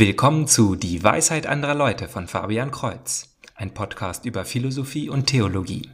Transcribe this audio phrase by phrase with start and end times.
[0.00, 5.90] Willkommen zu Die Weisheit anderer Leute von Fabian Kreuz, ein Podcast über Philosophie und Theologie.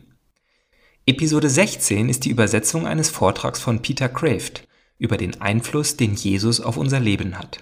[1.07, 6.61] Episode 16 ist die Übersetzung eines Vortrags von Peter Kraft über den Einfluss, den Jesus
[6.61, 7.61] auf unser Leben hat.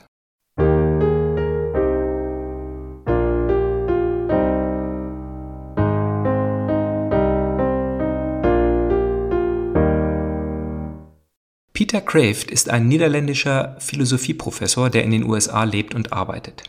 [11.83, 16.63] Peter Kraft ist ein niederländischer Philosophieprofessor, der in den USA lebt und arbeitet.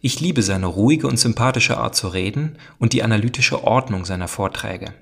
[0.00, 4.94] Ich liebe seine ruhige und sympathische Art zu reden und die analytische Ordnung seiner Vorträge.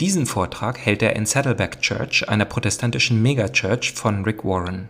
[0.00, 4.88] Diesen Vortrag hält er in Saddleback Church, einer protestantischen Megachurch von Rick Warren.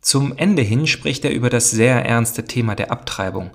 [0.00, 3.52] Zum Ende hin spricht er über das sehr ernste Thema der Abtreibung.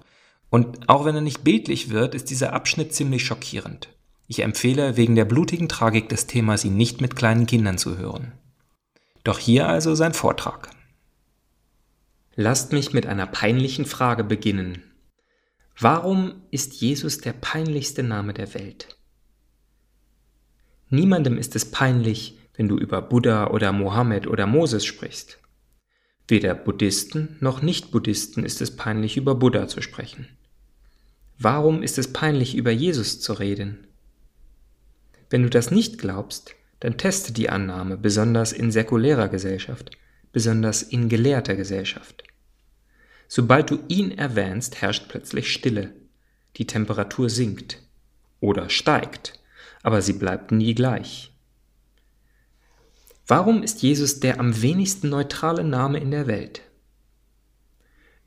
[0.50, 3.90] Und auch wenn er nicht bildlich wird, ist dieser Abschnitt ziemlich schockierend.
[4.32, 8.32] Ich empfehle wegen der blutigen Tragik des Themas, ihn nicht mit kleinen Kindern zu hören.
[9.26, 10.70] Doch hier also sein Vortrag.
[12.36, 14.84] Lasst mich mit einer peinlichen Frage beginnen.
[15.78, 18.96] Warum ist Jesus der peinlichste Name der Welt?
[20.88, 25.40] Niemandem ist es peinlich, wenn du über Buddha oder Mohammed oder Moses sprichst.
[26.30, 30.30] Weder Buddhisten noch Nicht-Buddhisten ist es peinlich, über Buddha zu sprechen.
[31.38, 33.88] Warum ist es peinlich, über Jesus zu reden?
[35.32, 39.92] Wenn du das nicht glaubst, dann teste die Annahme, besonders in säkulärer Gesellschaft,
[40.34, 42.24] besonders in gelehrter Gesellschaft.
[43.30, 45.94] Sobald du ihn erwähnst, herrscht plötzlich Stille.
[46.58, 47.82] Die Temperatur sinkt
[48.42, 49.40] oder steigt,
[49.84, 51.32] aber sie bleibt nie gleich.
[53.26, 56.62] Warum ist Jesus der am wenigsten neutrale Name in der Welt?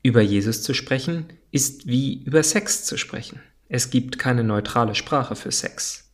[0.01, 3.41] Über Jesus zu sprechen ist wie über Sex zu sprechen.
[3.69, 6.04] Es gibt keine neutrale Sprache für Sex.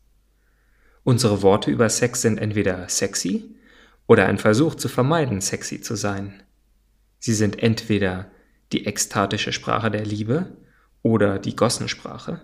[1.04, 3.56] Unsere Worte über Sex sind entweder sexy
[4.08, 6.44] oder ein Versuch zu vermeiden, sexy zu sein.
[7.20, 8.30] Sie sind entweder
[8.72, 10.58] die ekstatische Sprache der Liebe
[11.02, 12.42] oder die Gossensprache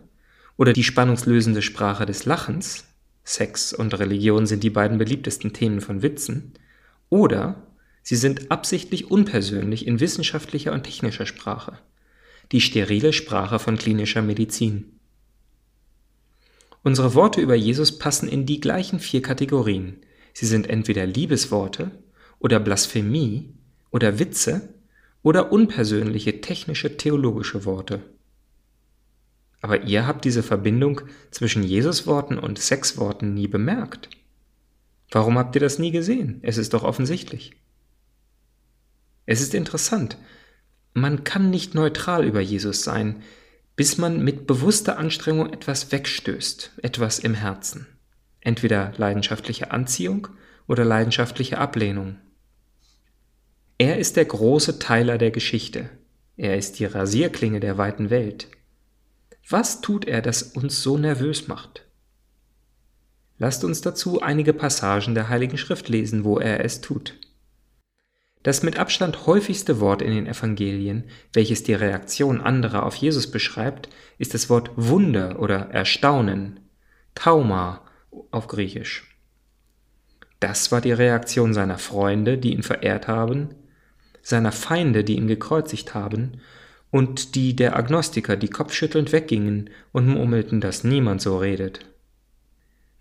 [0.57, 2.85] oder die spannungslösende Sprache des Lachens.
[3.23, 6.53] Sex und Religion sind die beiden beliebtesten Themen von Witzen.
[7.09, 7.67] Oder
[8.01, 11.77] sie sind absichtlich unpersönlich in wissenschaftlicher und technischer Sprache.
[12.51, 14.96] Die sterile Sprache von klinischer Medizin.
[16.87, 19.97] Unsere Worte über Jesus passen in die gleichen vier Kategorien.
[20.31, 21.91] Sie sind entweder Liebesworte
[22.39, 23.53] oder Blasphemie
[23.91, 24.73] oder Witze
[25.21, 28.03] oder unpersönliche technische theologische Worte.
[29.59, 34.09] Aber ihr habt diese Verbindung zwischen Jesusworten und Sexworten nie bemerkt.
[35.11, 36.39] Warum habt ihr das nie gesehen?
[36.41, 37.51] Es ist doch offensichtlich.
[39.25, 40.17] Es ist interessant.
[40.93, 43.23] Man kann nicht neutral über Jesus sein,
[43.77, 47.85] bis man mit bewusster Anstrengung etwas wegstößt, etwas im Herzen.
[48.41, 50.27] Entweder leidenschaftliche Anziehung
[50.67, 52.17] oder leidenschaftliche Ablehnung.
[53.77, 55.91] Er ist der große Teiler der Geschichte.
[56.37, 58.47] Er ist die Rasierklinge der weiten Welt.
[59.47, 61.85] Was tut er, das uns so nervös macht?
[63.37, 67.19] Lasst uns dazu einige Passagen der Heiligen Schrift lesen, wo er es tut.
[68.43, 73.89] Das mit Abstand häufigste Wort in den Evangelien, welches die Reaktion anderer auf Jesus beschreibt,
[74.17, 76.59] ist das Wort Wunder oder Erstaunen,
[77.15, 77.81] Tauma
[78.31, 79.17] auf Griechisch.
[80.39, 83.49] Das war die Reaktion seiner Freunde, die ihn verehrt haben,
[84.21, 86.41] seiner Feinde, die ihn gekreuzigt haben,
[86.89, 91.85] und die der Agnostiker, die kopfschüttelnd weggingen und murmelten, dass niemand so redet.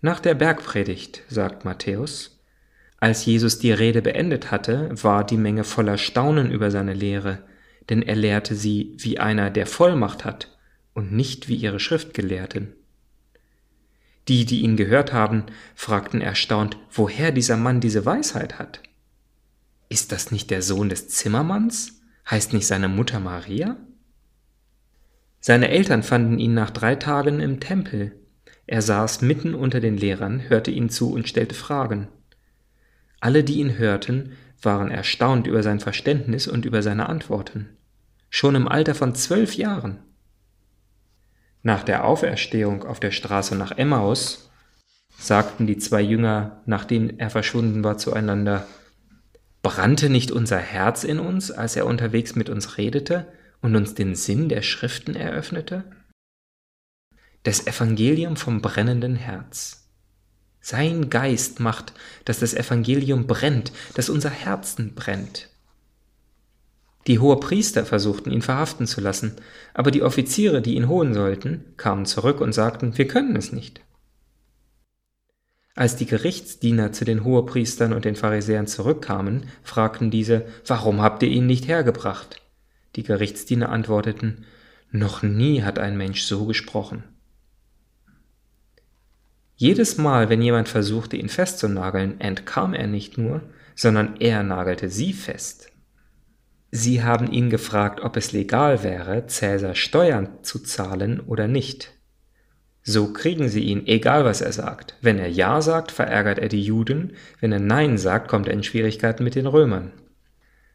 [0.01, 2.36] Nach der Bergpredigt, sagt Matthäus,
[2.99, 7.43] als Jesus die Rede beendet hatte, war die Menge voller Staunen über seine Lehre,
[7.89, 10.57] denn er lehrte sie wie einer, der Vollmacht hat
[10.93, 12.73] und nicht wie ihre Schriftgelehrten.
[14.27, 15.43] Die, die ihn gehört haben,
[15.75, 18.81] fragten erstaunt, woher dieser Mann diese Weisheit hat.
[19.89, 22.01] Ist das nicht der Sohn des Zimmermanns?
[22.29, 23.77] Heißt nicht seine Mutter Maria?
[25.39, 28.19] Seine Eltern fanden ihn nach drei Tagen im Tempel.
[28.65, 32.09] Er saß mitten unter den Lehrern, hörte ihnen zu und stellte Fragen.
[33.19, 37.77] Alle, die ihn hörten, waren erstaunt über sein Verständnis und über seine Antworten.
[38.29, 39.99] Schon im Alter von zwölf Jahren.
[41.63, 44.51] Nach der Auferstehung auf der Straße nach Emmaus
[45.17, 48.67] sagten die zwei Jünger, nachdem er verschwunden war, zueinander,
[49.67, 53.27] Brannte nicht unser Herz in uns, als er unterwegs mit uns redete
[53.61, 55.83] und uns den Sinn der Schriften eröffnete?
[57.43, 59.86] Das Evangelium vom brennenden Herz.
[60.69, 61.93] Sein Geist macht,
[62.25, 65.47] dass das Evangelium brennt, dass unser Herzen brennt.
[67.07, 69.37] Die Hohepriester versuchten ihn verhaften zu lassen,
[69.73, 73.79] aber die Offiziere, die ihn holen sollten, kamen zurück und sagten, wir können es nicht.
[75.73, 81.29] Als die Gerichtsdiener zu den Hohepriestern und den Pharisäern zurückkamen, fragten diese, warum habt ihr
[81.29, 82.41] ihn nicht hergebracht?
[82.97, 84.43] Die Gerichtsdiener antworteten,
[84.91, 87.05] noch nie hat ein Mensch so gesprochen.
[89.59, 93.41] Jedes Mal, wenn jemand versuchte, ihn festzunageln, entkam er nicht nur,
[93.75, 95.71] sondern er nagelte sie fest.
[96.69, 101.91] Sie haben ihn gefragt, ob es legal wäre, Cäsar Steuern zu zahlen oder nicht.
[102.83, 104.95] So kriegen sie ihn, egal was er sagt.
[105.01, 108.63] Wenn er Ja sagt, verärgert er die Juden, wenn er Nein sagt, kommt er in
[108.63, 109.91] Schwierigkeiten mit den Römern.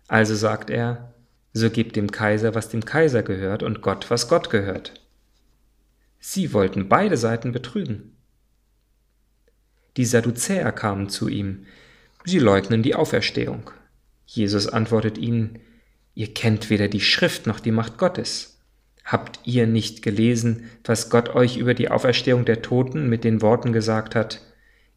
[0.08, 1.14] Also sagt er,
[1.52, 4.94] so gebt dem Kaiser, was dem Kaiser gehört, und Gott, was Gott gehört.
[6.18, 8.11] Sie wollten beide Seiten betrügen.
[9.96, 11.66] Die Sadduzäer kamen zu ihm,
[12.24, 13.70] sie leugnen die Auferstehung.
[14.26, 15.58] Jesus antwortet ihnen,
[16.14, 18.58] Ihr kennt weder die Schrift noch die Macht Gottes.
[19.04, 23.72] Habt ihr nicht gelesen, was Gott euch über die Auferstehung der Toten mit den Worten
[23.72, 24.40] gesagt hat,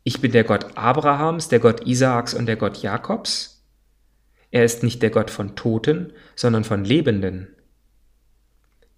[0.04, 3.64] ich bin der Gott Abrahams, der Gott Isaaks und der Gott Jakobs?
[4.52, 7.48] Er ist nicht der Gott von Toten, sondern von Lebenden.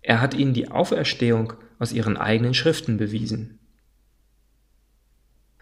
[0.01, 3.56] Er hat ihnen die Auferstehung aus ihren eigenen Schriften bewiesen.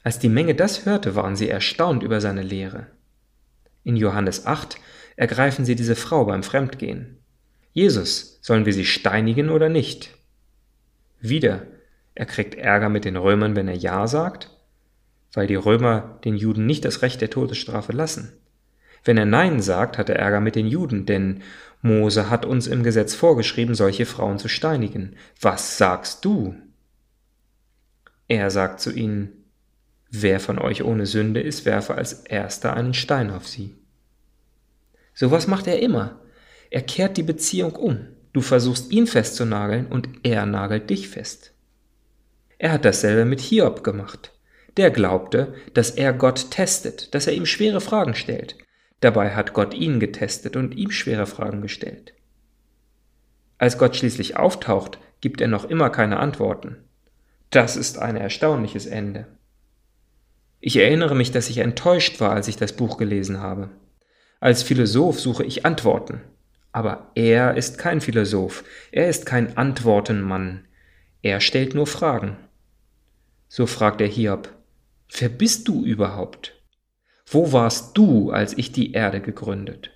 [0.06, 2.86] Als die Menge das hörte, waren sie erstaunt über seine Lehre.
[3.84, 4.78] In Johannes 8
[5.16, 7.18] ergreifen sie diese Frau beim Fremdgehen.
[7.74, 10.16] Jesus, sollen wir sie steinigen oder nicht?
[11.22, 11.66] Wieder,
[12.14, 14.52] er kriegt Ärger mit den Römern, wenn er Ja sagt,
[15.34, 18.32] weil die Römer den Juden nicht das Recht der Todesstrafe lassen.
[19.04, 21.42] Wenn er Nein sagt, hat er Ärger mit den Juden, denn
[21.82, 25.16] Mose hat uns im Gesetz vorgeschrieben, solche Frauen zu steinigen.
[25.42, 26.54] Was sagst du?
[28.28, 29.45] Er sagt zu ihnen,
[30.18, 33.76] Wer von euch ohne Sünde ist, werfe als erster einen Stein auf sie.
[35.14, 36.22] Sowas macht er immer.
[36.70, 38.08] Er kehrt die Beziehung um.
[38.32, 41.54] Du versuchst ihn festzunageln und er nagelt dich fest.
[42.58, 44.32] Er hat dasselbe mit Hiob gemacht.
[44.78, 48.58] Der glaubte, dass er Gott testet, dass er ihm schwere Fragen stellt.
[49.02, 52.14] Dabei hat Gott ihn getestet und ihm schwere Fragen gestellt.
[53.58, 56.78] Als Gott schließlich auftaucht, gibt er noch immer keine Antworten.
[57.50, 59.28] Das ist ein erstaunliches Ende.
[60.68, 63.70] Ich erinnere mich, dass ich enttäuscht war, als ich das Buch gelesen habe.
[64.40, 66.22] Als Philosoph suche ich Antworten.
[66.72, 70.68] Aber er ist kein Philosoph, er ist kein Antwortenmann,
[71.22, 72.38] er stellt nur Fragen.
[73.48, 74.56] So fragt er Hiob,
[75.20, 76.60] wer bist du überhaupt?
[77.28, 79.92] Wo warst du, als ich die Erde gegründet?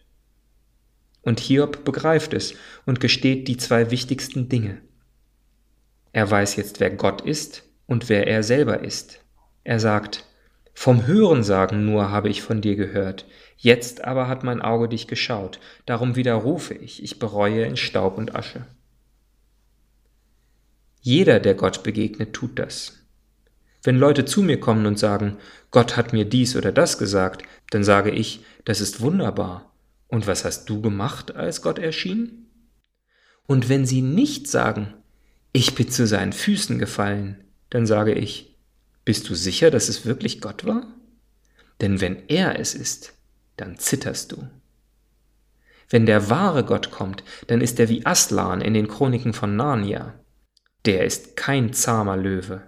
[1.23, 2.53] Und Hiob begreift es
[2.85, 4.83] und gesteht die zwei wichtigsten Dinge.
[6.11, 9.25] Er weiß jetzt, wer Gott ist und wer er selber ist.
[9.63, 10.28] Er sagt,
[10.79, 13.25] vom Hörensagen nur habe ich von dir gehört,
[13.61, 18.33] Jetzt aber hat mein Auge dich geschaut, darum widerrufe ich, ich bereue in Staub und
[18.33, 18.65] Asche.
[21.01, 22.93] Jeder, der Gott begegnet, tut das.
[23.83, 25.35] Wenn Leute zu mir kommen und sagen,
[25.71, 29.73] Gott hat mir dies oder das gesagt, dann sage ich, das ist wunderbar.
[30.07, 32.47] Und was hast du gemacht, als Gott erschien?
[33.45, 34.93] Und wenn sie nicht sagen,
[35.51, 38.48] ich bin zu seinen Füßen gefallen, dann sage ich,
[39.09, 40.85] bist du sicher, dass es wirklich Gott war?
[41.81, 43.17] Denn wenn er es ist,
[43.57, 44.47] dann zitterst du.
[45.89, 50.13] Wenn der wahre Gott kommt, dann ist er wie Aslan in den Chroniken von Narnia.
[50.85, 52.61] Der ist kein zahmer Löwe.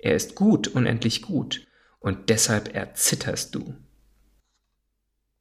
[0.00, 1.64] Er ist gut, unendlich gut,
[2.00, 3.76] und deshalb erzitterst du.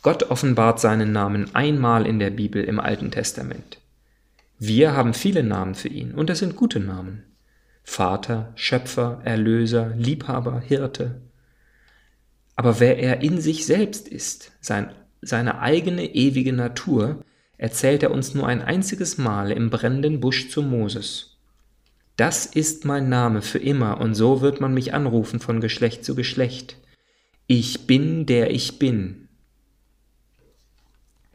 [0.03, 3.81] Gott offenbart seinen Namen einmal in der Bibel im Alten Testament.
[4.59, 7.34] Wir haben viele Namen für ihn, und es sind gute Namen.
[7.85, 11.21] Vater, Schöpfer, Erlöser, Liebhaber, Hirte,
[12.55, 17.23] aber wer er in sich selbst ist, sein, seine eigene ewige Natur,
[17.57, 21.37] erzählt er uns nur ein einziges Mal im brennenden Busch zu Moses.
[22.17, 26.15] Das ist mein Name für immer, und so wird man mich anrufen von Geschlecht zu
[26.15, 26.77] Geschlecht.
[27.47, 29.27] Ich bin, der ich bin.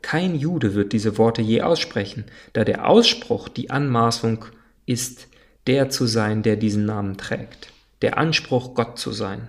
[0.03, 4.47] Kein Jude wird diese Worte je aussprechen, da der Ausspruch die Anmaßung
[4.87, 5.29] ist,
[5.67, 9.49] der zu sein, der diesen Namen trägt, der Anspruch, Gott zu sein.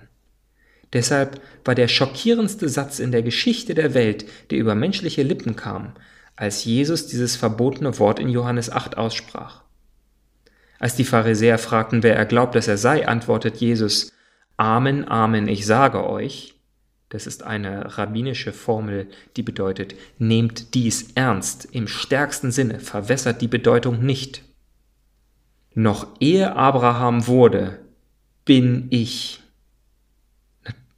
[0.92, 5.94] Deshalb war der schockierendste Satz in der Geschichte der Welt, der über menschliche Lippen kam,
[6.36, 9.62] als Jesus dieses verbotene Wort in Johannes 8 aussprach.
[10.78, 14.12] Als die Pharisäer fragten, wer er glaubt, dass er sei, antwortet Jesus,
[14.56, 16.54] Amen, Amen, ich sage euch,
[17.08, 23.48] das ist eine rabbinische Formel, die bedeutet, nehmt dies ernst, im stärksten Sinne, verwässert die
[23.48, 24.42] Bedeutung nicht.
[25.74, 27.80] Noch ehe Abraham wurde,
[28.44, 29.42] bin ich.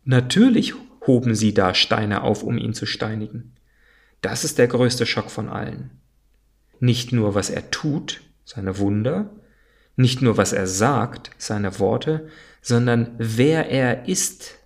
[0.05, 0.75] Natürlich
[1.07, 3.55] hoben sie da Steine auf, um ihn zu steinigen.
[4.21, 5.91] Das ist der größte Schock von allen.
[6.81, 9.31] Nicht nur, was er tut, seine Wunder,
[9.97, 12.29] nicht nur, was er sagt, seine Worte,
[12.61, 14.59] sondern wer er ist.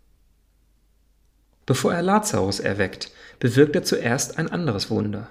[1.66, 5.28] Bevor er Lazarus erweckt, bewirkt er zuerst ein anderes Wunder.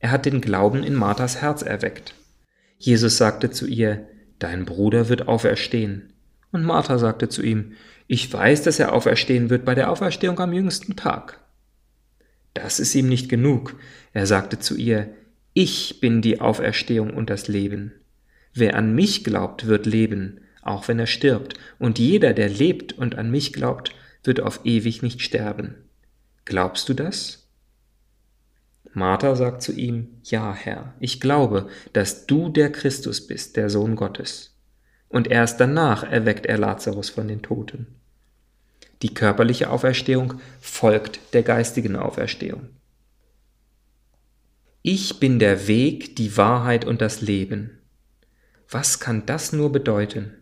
[0.00, 2.14] Er hat den Glauben in Marthas Herz erweckt.
[2.80, 4.08] Jesus sagte zu ihr,
[4.38, 6.14] Dein Bruder wird auferstehen.
[6.50, 7.74] Und Martha sagte zu ihm,
[8.06, 11.40] Ich weiß, dass er auferstehen wird bei der Auferstehung am jüngsten Tag.
[12.54, 13.76] Das ist ihm nicht genug.
[14.14, 15.10] Er sagte zu ihr,
[15.52, 17.92] Ich bin die Auferstehung und das Leben.
[18.54, 23.16] Wer an mich glaubt, wird leben, auch wenn er stirbt, und jeder, der lebt und
[23.16, 23.94] an mich glaubt,
[24.24, 25.74] wird auf ewig nicht sterben.
[26.46, 27.39] Glaubst du das?
[28.92, 33.96] Martha sagt zu ihm, Ja, Herr, ich glaube, dass du der Christus bist, der Sohn
[33.96, 34.56] Gottes.
[35.08, 37.86] Und erst danach erweckt er Lazarus von den Toten.
[39.02, 42.68] Die körperliche Auferstehung folgt der geistigen Auferstehung.
[44.82, 47.78] Ich bin der Weg, die Wahrheit und das Leben.
[48.68, 50.34] Was kann das nur bedeuten?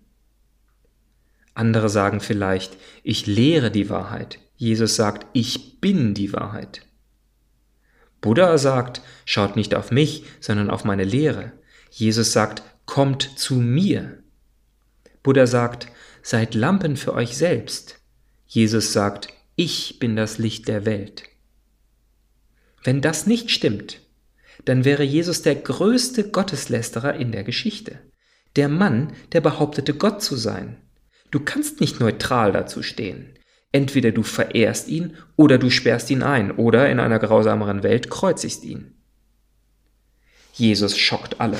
[1.54, 4.38] Andere sagen vielleicht, ich lehre die Wahrheit.
[4.54, 6.82] Jesus sagt, ich bin die Wahrheit.
[8.20, 11.52] Buddha sagt, schaut nicht auf mich, sondern auf meine Lehre.
[11.90, 14.18] Jesus sagt, kommt zu mir.
[15.22, 15.88] Buddha sagt,
[16.22, 18.00] seid Lampen für euch selbst.
[18.46, 21.24] Jesus sagt, ich bin das Licht der Welt.
[22.82, 24.00] Wenn das nicht stimmt,
[24.64, 27.98] dann wäre Jesus der größte Gotteslästerer in der Geschichte.
[28.56, 30.76] Der Mann, der behauptete Gott zu sein.
[31.30, 33.37] Du kannst nicht neutral dazu stehen.
[33.72, 38.64] Entweder du verehrst ihn oder du sperrst ihn ein oder in einer grausameren Welt kreuzigst
[38.64, 38.94] ihn.
[40.54, 41.58] Jesus schockt alle.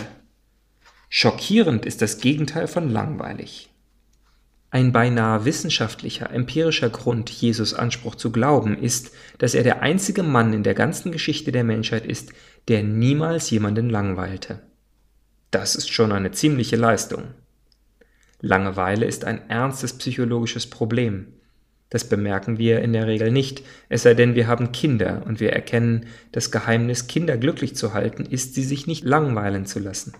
[1.10, 3.70] Schockierend ist das Gegenteil von langweilig.
[4.70, 10.52] Ein beinahe wissenschaftlicher, empirischer Grund, Jesus Anspruch zu glauben, ist, dass er der einzige Mann
[10.52, 12.32] in der ganzen Geschichte der Menschheit ist,
[12.68, 14.60] der niemals jemanden langweilte.
[15.50, 17.28] Das ist schon eine ziemliche Leistung.
[18.40, 21.32] Langeweile ist ein ernstes psychologisches Problem.
[21.90, 25.52] Das bemerken wir in der Regel nicht, es sei denn, wir haben Kinder und wir
[25.52, 30.14] erkennen, das Geheimnis, Kinder glücklich zu halten, ist, sie sich nicht langweilen zu lassen.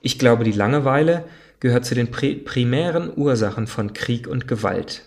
[0.00, 1.24] Ich glaube, die Langeweile
[1.60, 5.02] gehört zu den primären Ursachen von Krieg und Gewalt.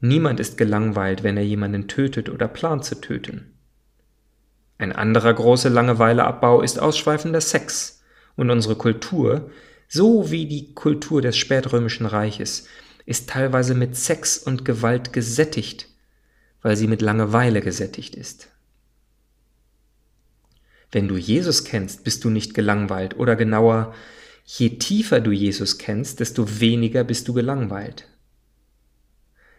[0.00, 3.54] Niemand ist gelangweilt, wenn er jemanden tötet oder plant zu töten.
[4.76, 8.02] Ein anderer großer Langeweileabbau ist ausschweifender Sex,
[8.36, 9.50] und unsere Kultur,
[9.88, 12.66] so wie die Kultur des spätrömischen Reiches,
[13.06, 15.88] ist teilweise mit Sex und Gewalt gesättigt,
[16.62, 18.48] weil sie mit Langeweile gesättigt ist.
[20.90, 23.94] Wenn du Jesus kennst, bist du nicht gelangweilt oder genauer,
[24.44, 28.08] je tiefer du Jesus kennst, desto weniger bist du gelangweilt.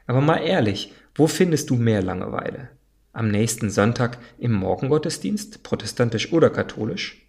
[0.08, 2.70] Aber mal ehrlich, wo findest du mehr Langeweile?
[3.12, 7.25] Am nächsten Sonntag im Morgengottesdienst, protestantisch oder katholisch?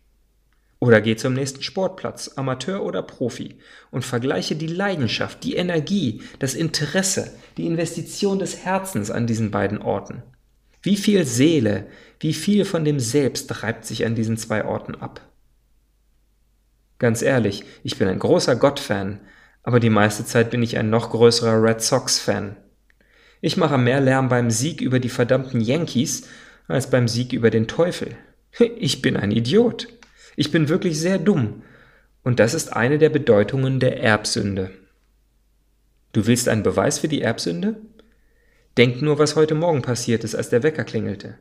[0.78, 3.56] Oder geh zum nächsten Sportplatz, Amateur oder Profi,
[3.90, 9.80] und vergleiche die Leidenschaft, die Energie, das Interesse, die Investition des Herzens an diesen beiden
[9.80, 10.22] Orten.
[10.82, 11.86] Wie viel Seele,
[12.20, 15.20] wie viel von dem Selbst reibt sich an diesen zwei Orten ab?
[16.98, 19.20] Ganz ehrlich, ich bin ein großer Gott-Fan,
[19.62, 22.56] aber die meiste Zeit bin ich ein noch größerer Red Sox-Fan.
[23.40, 26.28] Ich mache mehr Lärm beim Sieg über die verdammten Yankees
[26.68, 28.16] als beim Sieg über den Teufel.
[28.78, 29.88] Ich bin ein Idiot.
[30.36, 31.62] Ich bin wirklich sehr dumm.
[32.22, 34.70] Und das ist eine der Bedeutungen der Erbsünde.
[36.12, 37.76] Du willst einen Beweis für die Erbsünde?
[38.76, 41.38] Denk nur, was heute Morgen passiert ist, als der Wecker klingelte.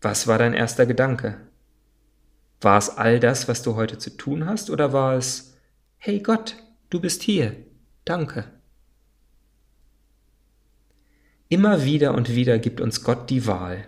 [0.00, 1.36] Was war dein erster Gedanke?
[2.60, 5.56] War es all das, was du heute zu tun hast, oder war es,
[5.96, 6.56] hey Gott,
[6.90, 7.56] du bist hier,
[8.04, 8.44] danke?
[11.48, 13.86] Immer wieder und wieder gibt uns Gott die Wahl.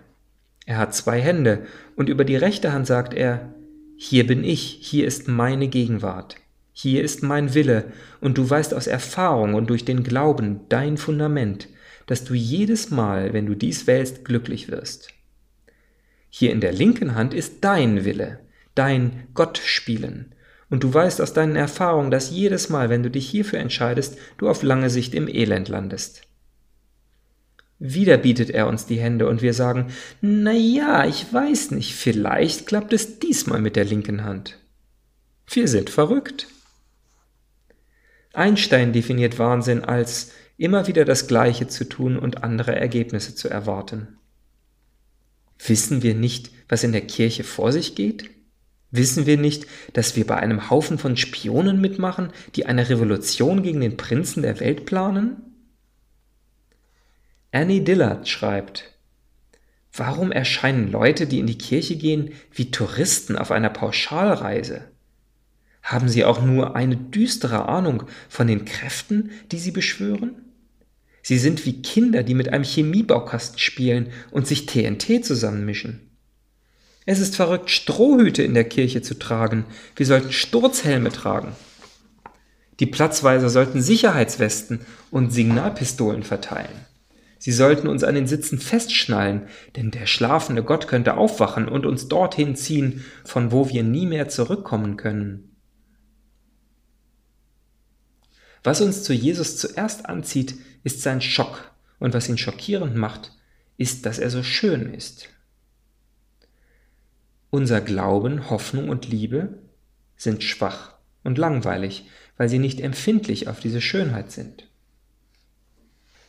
[0.65, 3.52] Er hat zwei Hände, und über die rechte Hand sagt er,
[4.05, 6.35] hier bin ich, hier ist meine Gegenwart,
[6.73, 7.85] hier ist mein Wille,
[8.19, 11.69] und du weißt aus Erfahrung und durch den Glauben dein Fundament,
[12.05, 15.07] dass du jedes Mal, wenn du dies wählst, glücklich wirst.
[16.29, 18.41] Hier in der linken Hand ist dein Wille,
[18.75, 20.35] dein Gott spielen,
[20.69, 24.49] und du weißt aus deinen Erfahrungen, dass jedes Mal, wenn du dich hierfür entscheidest, du
[24.49, 26.23] auf lange Sicht im Elend landest.
[27.79, 29.87] Wieder bietet er uns die Hände und wir sagen,
[30.21, 34.57] na ja, ich weiß nicht, vielleicht klappt es diesmal mit der linken Hand.
[35.47, 36.47] Wir sind verrückt.
[38.33, 44.17] Einstein definiert Wahnsinn als immer wieder das Gleiche zu tun und andere Ergebnisse zu erwarten.
[45.65, 48.29] Wissen wir nicht, was in der Kirche vor sich geht?
[48.91, 53.81] Wissen wir nicht, dass wir bei einem Haufen von Spionen mitmachen, die eine Revolution gegen
[53.81, 55.52] den Prinzen der Welt planen?
[57.53, 58.89] Annie Dillard schreibt,
[59.95, 64.89] Warum erscheinen Leute, die in die Kirche gehen, wie Touristen auf einer Pauschalreise?
[65.83, 70.33] Haben sie auch nur eine düstere Ahnung von den Kräften, die sie beschwören?
[71.21, 76.09] Sie sind wie Kinder, die mit einem Chemiebaukasten spielen und sich TNT zusammenmischen.
[77.05, 79.65] Es ist verrückt, Strohhüte in der Kirche zu tragen.
[79.95, 81.55] Wir sollten Sturzhelme tragen.
[82.79, 84.79] Die Platzweiser sollten Sicherheitswesten
[85.11, 86.87] und Signalpistolen verteilen.
[87.43, 92.07] Sie sollten uns an den Sitzen festschnallen, denn der schlafende Gott könnte aufwachen und uns
[92.07, 95.53] dorthin ziehen, von wo wir nie mehr zurückkommen können.
[98.63, 103.33] Was uns zu Jesus zuerst anzieht, ist sein Schock, und was ihn schockierend macht,
[103.75, 105.27] ist, dass er so schön ist.
[107.49, 109.59] Unser Glauben, Hoffnung und Liebe
[110.15, 110.93] sind schwach
[111.25, 114.69] und langweilig, weil sie nicht empfindlich auf diese Schönheit sind.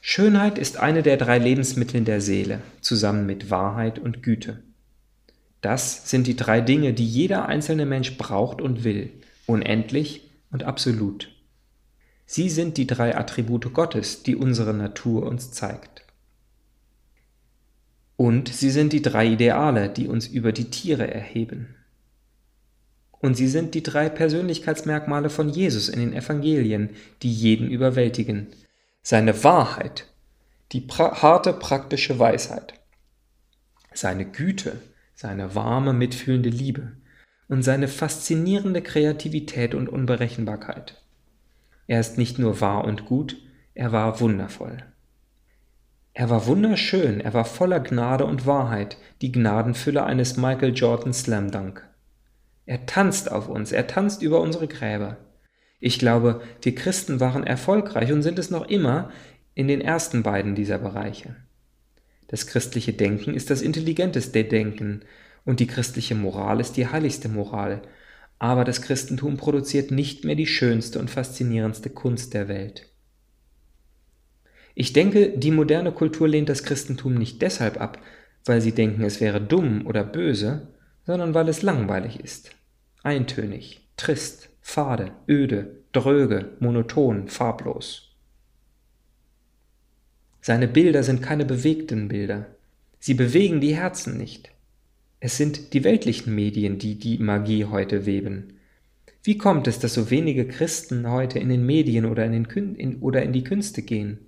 [0.06, 4.62] Schönheit ist eine der drei Lebensmittel der Seele, zusammen mit Wahrheit und Güte.
[5.62, 9.10] Das sind die drei Dinge, die jeder einzelne Mensch braucht und will,
[9.46, 11.30] unendlich und absolut.
[12.26, 16.04] Sie sind die drei Attribute Gottes, die unsere Natur uns zeigt.
[18.16, 21.76] Und sie sind die drei Ideale, die uns über die Tiere erheben.
[23.20, 26.90] Und sie sind die drei Persönlichkeitsmerkmale von Jesus in den Evangelien,
[27.22, 28.48] die jeden überwältigen.
[29.06, 30.06] Seine Wahrheit,
[30.72, 32.72] die pra harte praktische Weisheit,
[33.92, 34.80] seine Güte,
[35.14, 36.92] seine warme, mitfühlende Liebe
[37.46, 41.04] und seine faszinierende Kreativität und Unberechenbarkeit.
[41.86, 43.36] Er ist nicht nur wahr und gut,
[43.74, 44.78] er war wundervoll.
[46.14, 51.50] Er war wunderschön, er war voller Gnade und Wahrheit, die Gnadenfülle eines Michael Jordan Slam
[51.50, 51.86] Dunk.
[52.64, 55.18] Er tanzt auf uns, er tanzt über unsere Gräber.
[55.86, 59.10] Ich glaube, die Christen waren erfolgreich und sind es noch immer
[59.54, 61.36] in den ersten beiden dieser Bereiche.
[62.26, 65.02] Das christliche Denken ist das intelligenteste Denken
[65.44, 67.82] und die christliche Moral ist die heiligste Moral,
[68.38, 72.88] aber das Christentum produziert nicht mehr die schönste und faszinierendste Kunst der Welt.
[74.74, 77.98] Ich denke, die moderne Kultur lehnt das Christentum nicht deshalb ab,
[78.46, 80.68] weil sie denken, es wäre dumm oder böse,
[81.04, 82.52] sondern weil es langweilig ist,
[83.02, 88.10] eintönig, trist, fade, öde, dröge, monoton, farblos.
[90.40, 92.46] Seine Bilder sind keine bewegten Bilder.
[92.98, 94.50] Sie bewegen die Herzen nicht.
[95.20, 98.54] Es sind die weltlichen Medien, die die Magie heute weben.
[99.22, 102.96] Wie kommt es, dass so wenige Christen heute in den Medien oder in, den in,
[102.96, 104.18] oder in die Künste gehen?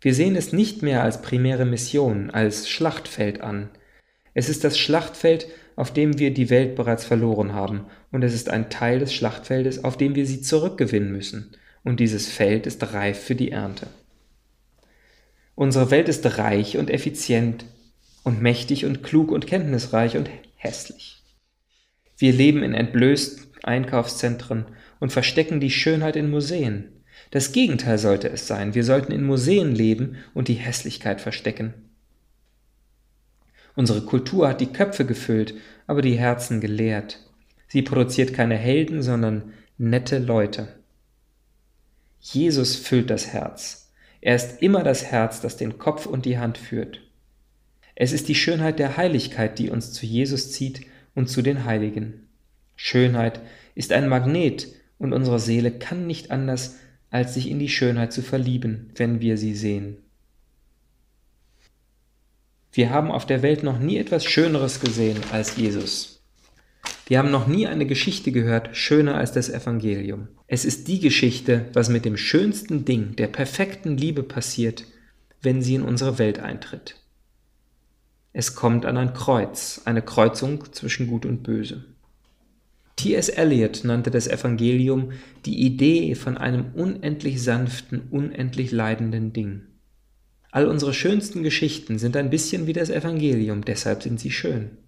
[0.00, 3.70] Wir sehen es nicht mehr als primäre Mission, als Schlachtfeld an,
[4.34, 8.48] es ist das Schlachtfeld, auf dem wir die Welt bereits verloren haben, und es ist
[8.48, 13.18] ein Teil des Schlachtfeldes, auf dem wir sie zurückgewinnen müssen, und dieses Feld ist reif
[13.18, 13.86] für die Ernte.
[15.54, 17.64] Unsere Welt ist reich und effizient
[18.24, 21.22] und mächtig und klug und kenntnisreich und hässlich.
[22.16, 24.66] Wir leben in entblößten Einkaufszentren
[25.00, 27.02] und verstecken die Schönheit in Museen.
[27.30, 28.74] Das Gegenteil sollte es sein.
[28.74, 31.74] Wir sollten in Museen leben und die Hässlichkeit verstecken.
[33.76, 35.54] Unsere Kultur hat die Köpfe gefüllt,
[35.86, 37.18] aber die Herzen geleert.
[37.68, 40.68] Sie produziert keine Helden, sondern nette Leute.
[42.20, 43.92] Jesus füllt das Herz.
[44.20, 47.00] Er ist immer das Herz, das den Kopf und die Hand führt.
[47.94, 52.28] Es ist die Schönheit der Heiligkeit, die uns zu Jesus zieht und zu den Heiligen.
[52.76, 53.40] Schönheit
[53.74, 56.76] ist ein Magnet und unsere Seele kann nicht anders,
[57.10, 59.98] als sich in die Schönheit zu verlieben, wenn wir sie sehen.
[62.74, 66.24] Wir haben auf der Welt noch nie etwas Schöneres gesehen als Jesus.
[67.06, 70.26] Wir haben noch nie eine Geschichte gehört, schöner als das Evangelium.
[70.48, 74.86] Es ist die Geschichte, was mit dem schönsten Ding, der perfekten Liebe passiert,
[75.40, 76.96] wenn sie in unsere Welt eintritt.
[78.32, 81.84] Es kommt an ein Kreuz, eine Kreuzung zwischen Gut und Böse.
[82.96, 83.28] T.S.
[83.28, 85.12] Eliot nannte das Evangelium
[85.46, 89.62] die Idee von einem unendlich sanften, unendlich leidenden Ding.
[90.54, 94.78] All unsere schönsten Geschichten sind ein bisschen wie das Evangelium, deshalb sind sie schön.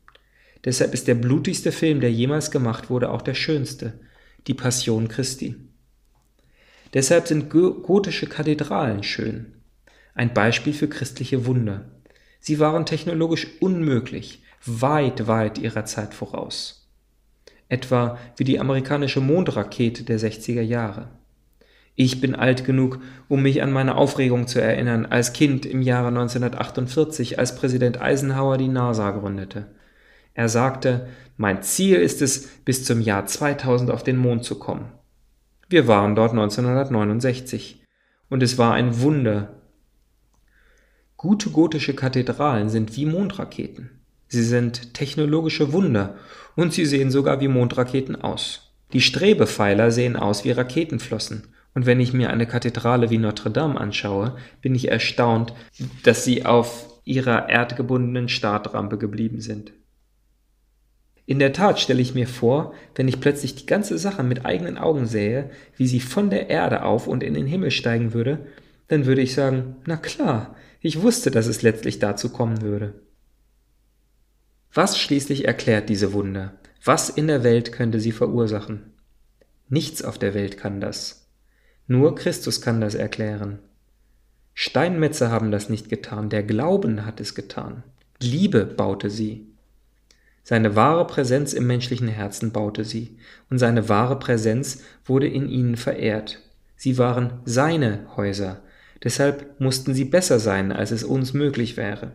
[0.65, 3.99] Deshalb ist der blutigste Film, der jemals gemacht wurde, auch der schönste,
[4.47, 5.57] die Passion Christi.
[6.95, 9.55] Deshalb sind gotische Kathedralen schön,
[10.15, 11.91] ein Beispiel für christliche Wunder.
[12.39, 16.89] Sie waren technologisch unmöglich, weit, weit ihrer Zeit voraus.
[17.69, 21.09] Etwa wie die amerikanische Mondrakete der 60er Jahre.
[21.99, 26.09] Ich bin alt genug, um mich an meine Aufregung zu erinnern, als Kind im Jahre
[26.09, 29.67] 1948, als Präsident Eisenhower die NASA gründete.
[30.35, 34.93] Er sagte, mein Ziel ist es, bis zum Jahr 2000 auf den Mond zu kommen.
[35.71, 37.83] Wir waren dort 1969
[38.29, 39.55] und es war ein Wunder.
[41.17, 44.03] Gute gotische Kathedralen sind wie Mondraketen.
[44.29, 46.17] Sie sind technologische Wunder
[46.57, 48.75] und sie sehen sogar wie Mondraketen aus.
[48.93, 53.79] Die Strebepfeiler sehen aus wie Raketenflossen und wenn ich mir eine Kathedrale wie Notre Dame
[53.79, 55.53] anschaue, bin ich erstaunt,
[56.05, 59.75] dass sie auf ihrer erdgebundenen Startrampe geblieben sind.
[61.27, 64.79] In der Tat stelle ich mir vor, wenn ich plötzlich die ganze Sache mit eigenen
[64.79, 68.47] Augen sähe, wie sie von der Erde auf und in den Himmel steigen würde,
[68.89, 72.95] dann würde ich sagen, na klar, ich wusste, dass es letztlich dazu kommen würde.
[74.73, 76.55] Was schließlich erklärt diese Wunder?
[76.83, 78.95] Was in der Welt könnte sie verursachen?
[79.69, 81.26] Nichts auf der Welt kann das.
[81.87, 83.61] Nur Christus kann das erklären.
[84.55, 87.83] Steinmetze haben das nicht getan, der Glauben hat es getan.
[88.21, 89.47] Liebe baute sie.
[90.43, 93.19] Seine wahre Präsenz im menschlichen Herzen baute sie,
[93.51, 96.41] und seine wahre Präsenz wurde in ihnen verehrt.
[96.77, 98.63] Sie waren seine Häuser,
[99.03, 102.13] deshalb mussten sie besser sein, als es uns möglich wäre.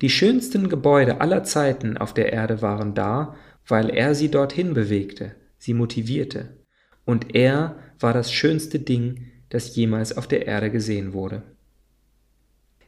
[0.00, 3.34] Die schönsten Gebäude aller Zeiten auf der Erde waren da,
[3.66, 6.56] weil er sie dorthin bewegte, sie motivierte,
[7.04, 11.42] und er war das schönste Ding, das jemals auf der Erde gesehen wurde.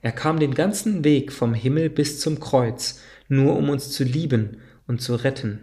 [0.00, 4.58] Er kam den ganzen Weg vom Himmel bis zum Kreuz, nur um uns zu lieben
[4.86, 5.60] und zu retten.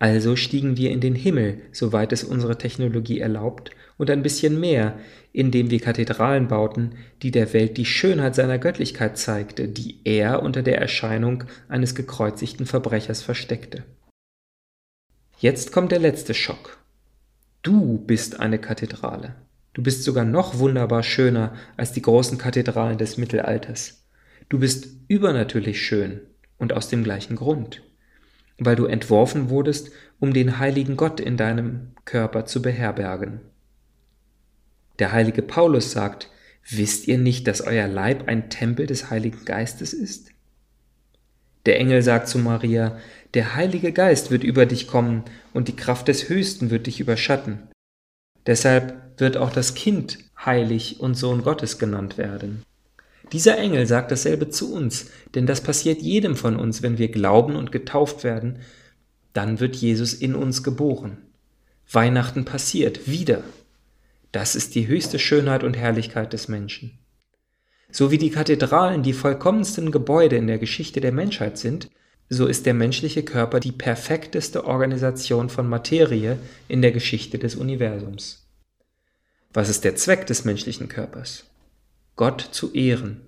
[0.00, 4.98] Also stiegen wir in den Himmel, soweit es unsere Technologie erlaubt, und ein bisschen mehr,
[5.32, 10.62] indem wir Kathedralen bauten, die der Welt die Schönheit seiner Göttlichkeit zeigte, die er unter
[10.62, 13.84] der Erscheinung eines gekreuzigten Verbrechers versteckte.
[15.38, 16.79] Jetzt kommt der letzte Schock.
[17.62, 19.34] Du bist eine Kathedrale.
[19.74, 24.06] Du bist sogar noch wunderbar schöner als die großen Kathedralen des Mittelalters.
[24.48, 26.22] Du bist übernatürlich schön
[26.56, 27.82] und aus dem gleichen Grund,
[28.58, 33.40] weil du entworfen wurdest, um den heiligen Gott in deinem Körper zu beherbergen.
[34.98, 36.30] Der heilige Paulus sagt,
[36.68, 40.30] wisst ihr nicht, dass euer Leib ein Tempel des Heiligen Geistes ist?
[41.66, 42.98] Der Engel sagt zu Maria,
[43.34, 47.68] der Heilige Geist wird über dich kommen und die Kraft des Höchsten wird dich überschatten.
[48.46, 52.62] Deshalb wird auch das Kind heilig und Sohn Gottes genannt werden.
[53.32, 57.54] Dieser Engel sagt dasselbe zu uns, denn das passiert jedem von uns, wenn wir glauben
[57.54, 58.58] und getauft werden,
[59.32, 61.18] dann wird Jesus in uns geboren.
[61.92, 63.44] Weihnachten passiert wieder.
[64.32, 66.98] Das ist die höchste Schönheit und Herrlichkeit des Menschen.
[67.92, 71.90] So wie die Kathedralen die vollkommensten Gebäude in der Geschichte der Menschheit sind,
[72.32, 76.38] so ist der menschliche Körper die perfekteste Organisation von Materie
[76.68, 78.46] in der Geschichte des Universums.
[79.52, 81.46] Was ist der Zweck des menschlichen Körpers?
[82.14, 83.20] Gott zu ehren.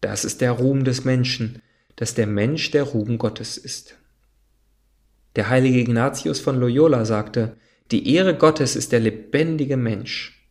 [0.00, 1.62] Das ist der Ruhm des Menschen,
[1.94, 3.96] dass der Mensch der Ruhm Gottes ist.
[5.36, 7.56] Der heilige Ignatius von Loyola sagte,
[7.92, 10.48] die Ehre Gottes ist der lebendige Mensch.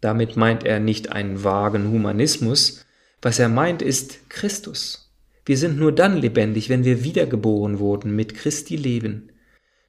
[0.00, 2.84] Damit meint er nicht einen vagen Humanismus,
[3.22, 5.09] was er meint ist Christus.
[5.50, 9.32] Wir sind nur dann lebendig, wenn wir wiedergeboren wurden mit Christi Leben.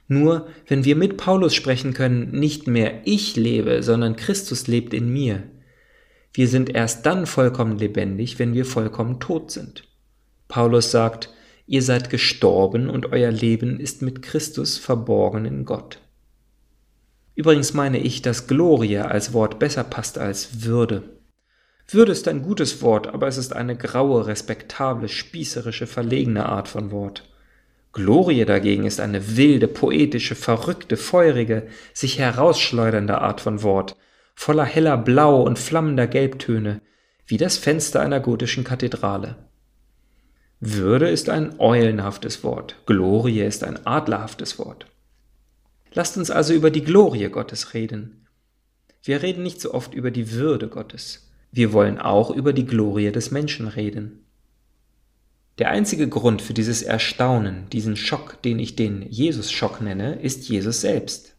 [0.08, 5.12] Nur wenn wir mit Paulus sprechen können, nicht mehr ich lebe, sondern Christus lebt in
[5.12, 5.44] mir.
[6.34, 9.84] Wir sind erst dann vollkommen lebendig, wenn wir vollkommen tot sind.
[10.48, 11.32] Paulus sagt,
[11.68, 16.00] ihr seid gestorben und euer Leben ist mit Christus verborgen in Gott.
[17.36, 21.21] Übrigens meine ich, dass Gloria als Wort besser passt als Würde.
[21.92, 26.90] Würde ist ein gutes Wort, aber es ist eine graue, respektable, spießerische, verlegene Art von
[26.90, 27.28] Wort.
[27.92, 33.96] Glorie dagegen ist eine wilde, poetische, verrückte, feurige, sich herausschleudernde Art von Wort,
[34.34, 36.80] voller heller Blau und flammender Gelbtöne,
[37.26, 39.36] wie das Fenster einer gotischen Kathedrale.
[40.60, 44.86] Würde ist ein eulenhaftes Wort, Glorie ist ein adlerhaftes Wort.
[45.92, 48.26] Lasst uns also über die Glorie Gottes reden.
[49.02, 51.31] Wir reden nicht so oft über die Würde Gottes.
[51.54, 54.24] Wir wollen auch über die Glorie des Menschen reden.
[55.58, 60.80] Der einzige Grund für dieses Erstaunen, diesen Schock, den ich den Jesus-Schock nenne, ist Jesus
[60.80, 61.36] selbst.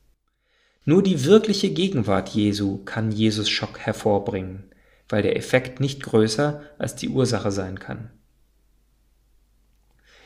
[0.85, 4.65] Nur die wirkliche Gegenwart Jesu kann Jesus-Schock hervorbringen,
[5.09, 8.11] weil der Effekt nicht größer als die Ursache sein kann.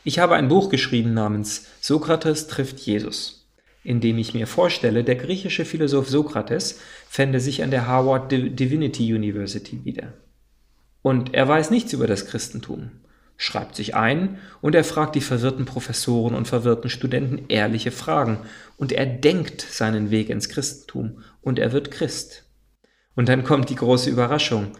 [0.04, 3.37] Ich habe ein Buch geschrieben namens Sokrates trifft Jesus
[3.88, 9.82] indem ich mir vorstelle, der griechische Philosoph Sokrates fände sich an der Harvard Divinity University
[9.82, 10.12] wieder.
[11.00, 12.90] Und er weiß nichts über das Christentum,
[13.38, 18.40] schreibt sich ein und er fragt die verwirrten Professoren und verwirrten Studenten ehrliche Fragen
[18.76, 22.44] und er denkt seinen Weg ins Christentum und er wird Christ.
[23.14, 24.72] Und dann kommt die große Überraschung.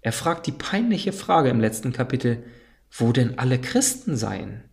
[0.00, 2.42] Er fragt die peinliche Frage im letzten Kapitel,
[2.90, 4.64] wo denn alle Christen seien?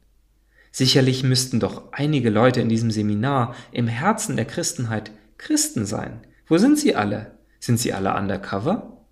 [0.76, 6.22] Sicherlich müssten doch einige Leute in diesem Seminar im Herzen der Christenheit Christen sein.
[6.48, 7.38] Wo sind sie alle?
[7.60, 9.06] Sind sie alle undercover?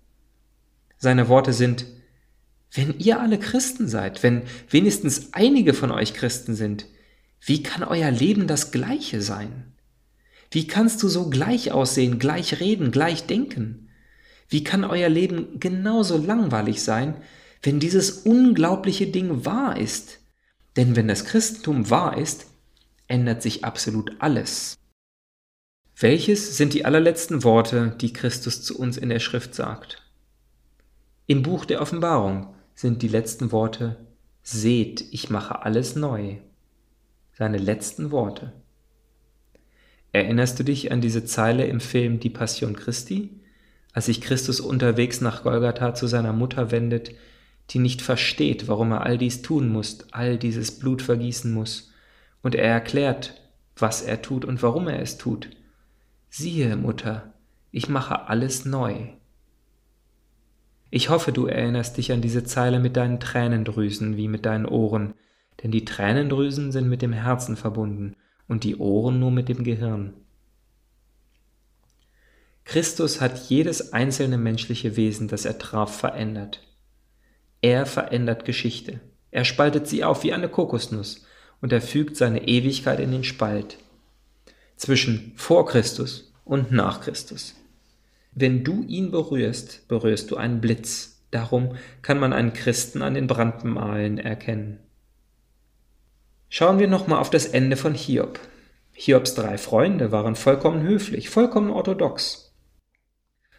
[0.98, 1.86] Seine Worte sind,
[2.72, 6.86] wenn ihr alle Christen seid, wenn wenigstens einige von euch Christen sind,
[7.40, 9.72] wie kann euer Leben das gleiche sein?
[10.50, 13.88] Wie kannst du so gleich aussehen, gleich reden, gleich denken?
[14.48, 17.14] Wie kann euer Leben genauso langweilig sein,
[17.62, 20.21] wenn dieses unglaubliche Ding wahr ist?
[20.76, 22.46] Denn wenn das Christentum wahr ist,
[23.08, 24.78] ändert sich absolut alles.
[25.96, 30.02] Welches sind die allerletzten Worte, die Christus zu uns in der Schrift sagt?
[31.26, 34.06] Im Buch der Offenbarung sind die letzten Worte
[34.42, 36.38] Seht, ich mache alles neu.
[37.32, 38.52] Seine letzten Worte.
[40.10, 43.40] Erinnerst du dich an diese Zeile im Film Die Passion Christi,
[43.92, 47.14] als sich Christus unterwegs nach Golgatha zu seiner Mutter wendet,
[47.70, 51.92] die nicht versteht, warum er all dies tun muss, all dieses Blut vergießen muss,
[52.42, 53.40] und er erklärt,
[53.76, 55.50] was er tut und warum er es tut.
[56.28, 57.32] Siehe, Mutter,
[57.70, 59.08] ich mache alles neu.
[60.90, 65.14] Ich hoffe, du erinnerst dich an diese Zeile mit deinen Tränendrüsen wie mit deinen Ohren,
[65.62, 68.16] denn die Tränendrüsen sind mit dem Herzen verbunden
[68.48, 70.12] und die Ohren nur mit dem Gehirn.
[72.64, 76.60] Christus hat jedes einzelne menschliche Wesen, das er traf, verändert.
[77.62, 79.00] Er verändert Geschichte.
[79.30, 81.24] Er spaltet sie auf wie eine Kokosnuss
[81.62, 83.78] und er fügt seine Ewigkeit in den Spalt
[84.76, 87.54] zwischen vor Christus und nach Christus.
[88.32, 91.22] Wenn du ihn berührst, berührst du einen Blitz.
[91.30, 94.80] Darum kann man einen Christen an den Brandmalen erkennen.
[96.48, 98.40] Schauen wir nochmal auf das Ende von Hiob.
[98.92, 102.52] Hiobs drei Freunde waren vollkommen höflich, vollkommen orthodox.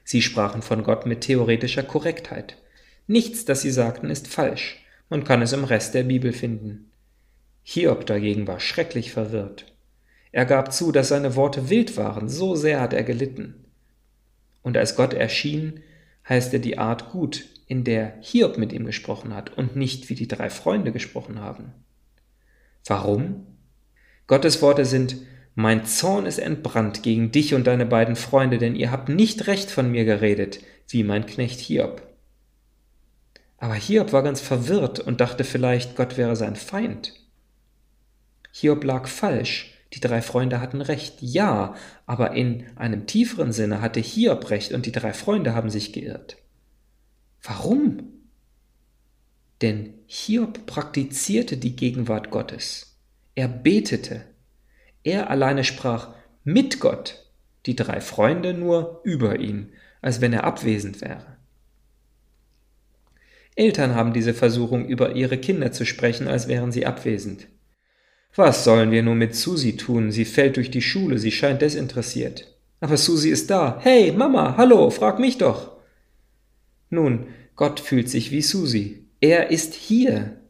[0.04, 2.58] Sie sprachen von Gott mit theoretischer Korrektheit.
[3.08, 4.80] Nichts, das sie sagten, ist falsch.
[5.10, 6.92] Man kann es im Rest der Bibel finden.
[7.64, 9.74] Hiob dagegen war schrecklich verwirrt.
[10.32, 13.66] Er gab zu, dass seine Worte wild waren, so sehr hat er gelitten.
[14.64, 15.82] Und als Gott erschien,
[16.28, 20.16] heißt er die Art gut, in der Hiob mit ihm gesprochen hat und nicht wie
[20.16, 21.74] die drei Freunde gesprochen haben.
[22.86, 23.46] Warum?
[24.28, 25.18] Gottes Worte sind,
[25.56, 29.70] mein Zorn ist entbrannt gegen dich und deine beiden Freunde, denn ihr habt nicht recht
[29.70, 32.02] von mir geredet, wie mein Knecht Hiob.
[33.64, 37.14] Aber Hiob war ganz verwirrt und dachte vielleicht, Gott wäre sein Feind.
[38.52, 41.74] Hiob lag falsch, die drei Freunde hatten recht, ja,
[42.06, 46.36] aber in einem tieferen Sinne hatte Hiob recht und die drei Freunde haben sich geirrt.
[47.42, 48.04] Warum?
[49.62, 52.98] Denn Hiob praktizierte die Gegenwart Gottes.
[53.34, 54.26] Er betete.
[55.04, 57.32] Er alleine sprach mit Gott,
[57.66, 59.72] die drei Freunde nur über ihn,
[60.02, 61.33] als wenn er abwesend wäre.
[63.56, 67.48] Eltern haben diese Versuchung, über ihre Kinder zu sprechen, als wären sie abwesend.
[68.36, 70.12] Was sollen wir nur mit Susi tun?
[70.12, 72.58] Sie fällt durch die Schule, sie scheint desinteressiert.
[72.80, 73.80] Aber Susi ist da.
[73.82, 75.78] Hey, Mama, hallo, frag mich doch.
[76.90, 79.06] Nun, Gott fühlt sich wie Susi.
[79.22, 80.42] Er ist hier.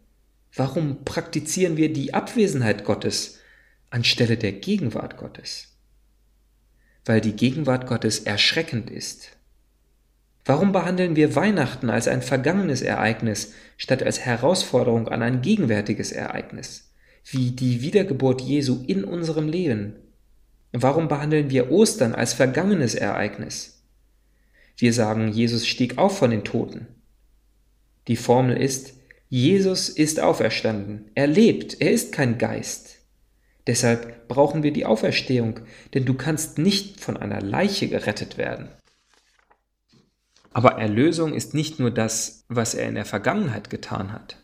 [0.56, 3.40] Warum praktizieren wir die Abwesenheit Gottes
[3.90, 5.78] anstelle der Gegenwart Gottes?
[7.06, 9.38] Weil die Gegenwart Gottes erschreckend ist.
[10.46, 16.94] Warum behandeln wir Weihnachten als ein vergangenes Ereignis statt als Herausforderung an ein gegenwärtiges Ereignis?
[17.26, 19.96] wie die Wiedergeburt Jesu in unserem Leben.
[20.72, 23.84] Warum behandeln wir Ostern als vergangenes Ereignis?
[24.78, 26.88] Wir sagen, Jesus stieg auf von den Toten.
[28.08, 28.96] Die Formel ist,
[29.30, 32.98] Jesus ist auferstanden, er lebt, er ist kein Geist.
[33.66, 35.62] Deshalb brauchen wir die Auferstehung,
[35.94, 38.68] denn du kannst nicht von einer Leiche gerettet werden.
[40.54, 44.38] Aber Erlösung ist nicht nur das, was er in der Vergangenheit getan hat.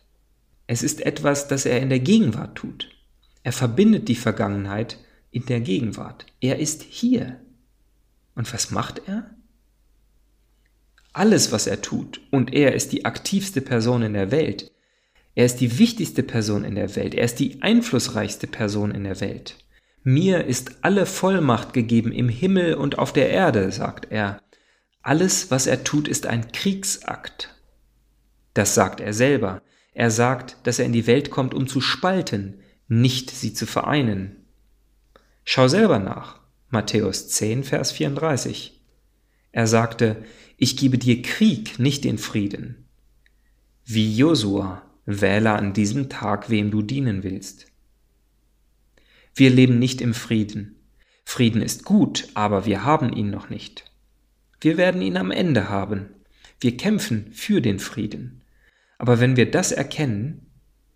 [0.66, 2.90] Es ist etwas, das er in der Gegenwart tut.
[3.42, 4.98] Er verbindet die Vergangenheit
[5.30, 6.26] in der Gegenwart.
[6.40, 7.40] Er ist hier.
[8.34, 9.30] Und was macht er?
[11.12, 14.70] Alles, was er tut, und er ist die aktivste Person in der Welt,
[15.34, 19.20] er ist die wichtigste Person in der Welt, er ist die einflussreichste Person in der
[19.20, 19.56] Welt.
[20.02, 24.40] Mir ist alle Vollmacht gegeben im Himmel und auf der Erde, sagt er.
[25.02, 27.54] Alles, was er tut, ist ein Kriegsakt.
[28.54, 29.62] Das sagt er selber.
[29.92, 34.36] Er sagt, dass er in die Welt kommt, um zu spalten, nicht sie zu vereinen.
[35.44, 36.40] Schau selber nach.
[36.68, 38.80] Matthäus 10, Vers 34.
[39.52, 40.24] Er sagte,
[40.56, 42.88] ich gebe dir Krieg, nicht den Frieden.
[43.84, 47.66] Wie Josua, wähle an diesem Tag, wem du dienen willst.
[49.34, 50.76] Wir leben nicht im Frieden.
[51.24, 53.89] Frieden ist gut, aber wir haben ihn noch nicht.
[54.60, 56.10] Wir werden ihn am Ende haben.
[56.60, 58.42] Wir kämpfen für den Frieden.
[58.98, 60.46] Aber wenn wir das erkennen,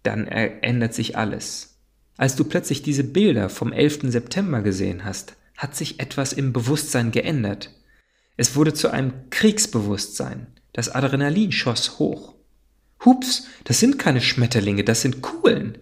[0.03, 1.79] dann ändert sich alles.
[2.17, 4.01] Als du plötzlich diese Bilder vom 11.
[4.13, 7.71] September gesehen hast, hat sich etwas im Bewusstsein geändert.
[8.37, 10.49] Es wurde zu einem Kriegsbewusstsein.
[10.73, 12.35] Das Adrenalin schoss hoch.
[13.05, 15.79] Hups, das sind keine Schmetterlinge, das sind Kugeln.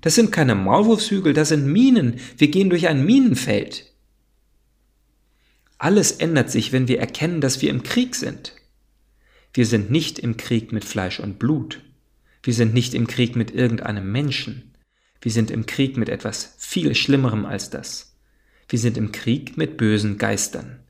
[0.00, 2.20] Das sind keine Maulwurfshügel, das sind Minen.
[2.36, 3.87] Wir gehen durch ein Minenfeld.
[5.78, 8.54] Alles ändert sich, wenn wir erkennen, dass wir im Krieg sind.
[9.54, 11.80] Wir sind nicht im Krieg mit Fleisch und Blut.
[12.42, 14.74] Wir sind nicht im Krieg mit irgendeinem Menschen.
[15.20, 18.16] Wir sind im Krieg mit etwas viel Schlimmerem als das.
[18.68, 20.80] Wir sind im Krieg mit bösen Geistern.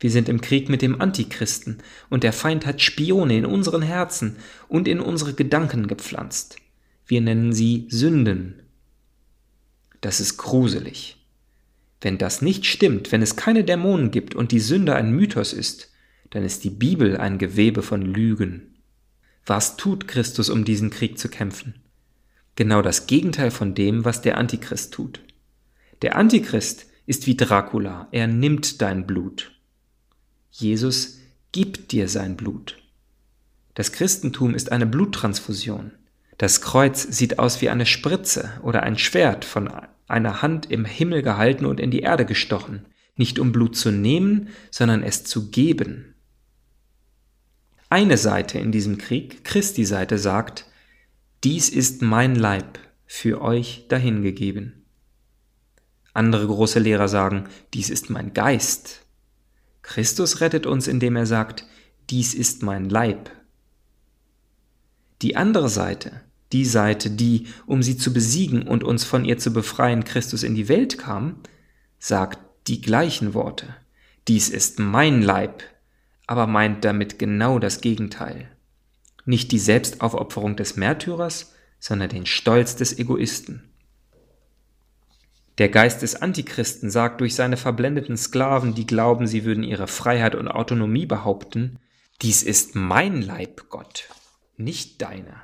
[0.00, 1.78] Wir sind im Krieg mit dem Antichristen
[2.10, 4.36] und der Feind hat Spione in unseren Herzen
[4.68, 6.56] und in unsere Gedanken gepflanzt.
[7.06, 8.62] Wir nennen sie Sünden.
[10.00, 11.13] Das ist gruselig.
[12.04, 15.90] Wenn das nicht stimmt, wenn es keine Dämonen gibt und die Sünde ein Mythos ist,
[16.28, 18.74] dann ist die Bibel ein Gewebe von Lügen.
[19.46, 21.76] Was tut Christus, um diesen Krieg zu kämpfen?
[22.56, 25.20] Genau das Gegenteil von dem, was der Antichrist tut.
[26.02, 29.52] Der Antichrist ist wie Dracula, er nimmt dein Blut.
[30.50, 31.20] Jesus
[31.52, 32.76] gibt dir sein Blut.
[33.72, 35.92] Das Christentum ist eine Bluttransfusion.
[36.36, 39.70] Das Kreuz sieht aus wie eine Spritze oder ein Schwert von
[40.14, 44.48] einer Hand im Himmel gehalten und in die Erde gestochen, nicht um Blut zu nehmen,
[44.70, 46.14] sondern es zu geben.
[47.90, 50.66] Eine Seite in diesem Krieg, Christi Seite, sagt,
[51.44, 54.86] dies ist mein Leib für euch dahingegeben.
[56.14, 59.04] Andere große Lehrer sagen, dies ist mein Geist
[59.84, 61.66] Christus rettet uns, indem er sagt,
[62.10, 63.30] dies ist mein Leib.
[65.22, 69.52] Die andere Seite, die Seite, die, um sie zu besiegen und uns von ihr zu
[69.52, 71.40] befreien, Christus in die Welt kam,
[71.98, 73.74] sagt die gleichen Worte.
[74.28, 75.62] Dies ist mein Leib,
[76.26, 78.48] aber meint damit genau das Gegenteil.
[79.26, 83.70] Nicht die Selbstaufopferung des Märtyrers, sondern den Stolz des Egoisten.
[85.58, 90.34] Der Geist des Antichristen sagt durch seine verblendeten Sklaven, die glauben, sie würden ihre Freiheit
[90.34, 91.78] und Autonomie behaupten,
[92.22, 94.08] dies ist mein Leib, Gott,
[94.56, 95.42] nicht deiner.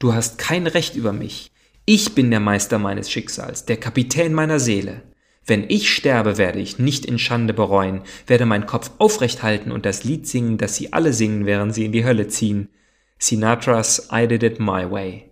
[0.00, 1.52] Du hast kein Recht über mich.
[1.84, 5.02] Ich bin der Meister meines Schicksals, der Kapitän meiner Seele.
[5.44, 9.84] Wenn ich sterbe, werde ich nicht in Schande bereuen, werde meinen Kopf aufrecht halten und
[9.84, 12.70] das Lied singen, das sie alle singen, während sie in die Hölle ziehen.
[13.18, 15.26] Sinatras I did it my way.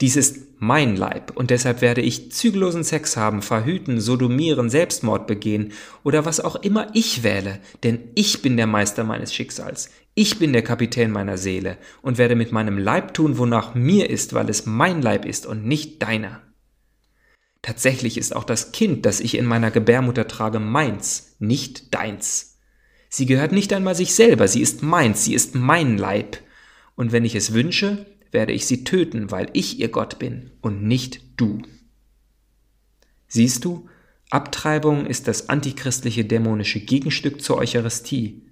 [0.00, 5.72] Dies ist mein Leib, und deshalb werde ich zügellosen Sex haben, verhüten, sodomieren, Selbstmord begehen
[6.02, 10.54] oder was auch immer ich wähle, denn ich bin der Meister meines Schicksals, ich bin
[10.54, 14.64] der Kapitän meiner Seele und werde mit meinem Leib tun, wonach mir ist, weil es
[14.64, 16.42] mein Leib ist und nicht deiner.
[17.60, 22.58] Tatsächlich ist auch das Kind, das ich in meiner Gebärmutter trage, meins, nicht deins.
[23.10, 26.38] Sie gehört nicht einmal sich selber, sie ist meins, sie ist mein Leib.
[26.94, 30.82] Und wenn ich es wünsche, werde ich sie töten, weil ich ihr Gott bin und
[30.82, 31.60] nicht du.
[33.28, 33.86] Siehst du,
[34.30, 38.45] Abtreibung ist das antichristliche dämonische Gegenstück zur Eucharistie.